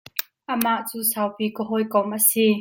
[0.53, 2.45] Amah cu saupi ka hawikom a si.